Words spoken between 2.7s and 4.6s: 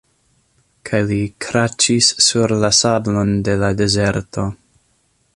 sablon de la dezerto.